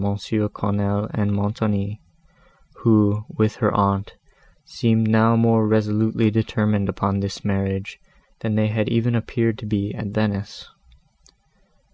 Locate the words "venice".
10.06-10.70